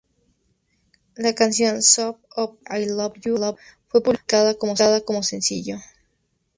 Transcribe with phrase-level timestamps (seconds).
[1.15, 3.55] La canción "Shut Up Baby, I Love You"
[3.87, 4.75] fue publicada como
[5.21, 5.75] sencillo.